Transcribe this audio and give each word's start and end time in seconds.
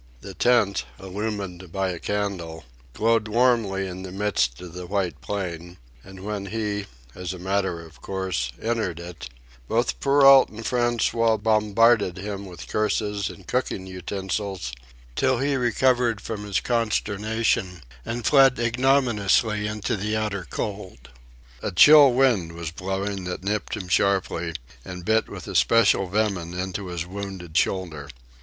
The 0.21 0.33
tent, 0.33 0.83
illumined 0.99 1.71
by 1.71 1.89
a 1.89 1.99
candle, 1.99 2.65
glowed 2.95 3.27
warmly 3.27 3.85
in 3.85 4.01
the 4.01 4.11
midst 4.11 4.59
of 4.59 4.73
the 4.73 4.87
white 4.87 5.21
plain; 5.21 5.77
and 6.03 6.21
when 6.21 6.47
he, 6.47 6.87
as 7.13 7.33
a 7.33 7.37
matter 7.37 7.85
of 7.85 8.01
course, 8.01 8.51
entered 8.59 8.99
it, 8.99 9.29
both 9.67 9.99
Perrault 9.99 10.49
and 10.49 10.65
François 10.65 11.37
bombarded 11.39 12.17
him 12.17 12.47
with 12.47 12.67
curses 12.67 13.29
and 13.29 13.45
cooking 13.45 13.85
utensils, 13.85 14.73
till 15.15 15.37
he 15.37 15.55
recovered 15.55 16.19
from 16.19 16.45
his 16.45 16.61
consternation 16.61 17.83
and 18.03 18.25
fled 18.25 18.57
ignominiously 18.57 19.67
into 19.67 19.95
the 19.95 20.17
outer 20.17 20.47
cold. 20.49 21.09
A 21.61 21.71
chill 21.71 22.11
wind 22.11 22.53
was 22.53 22.71
blowing 22.71 23.25
that 23.25 23.43
nipped 23.43 23.77
him 23.77 23.87
sharply 23.87 24.53
and 24.83 25.05
bit 25.05 25.29
with 25.29 25.47
especial 25.47 26.07
venom 26.07 26.55
into 26.57 26.87
his 26.87 27.05
wounded 27.05 27.55
shoulder. 27.55 28.09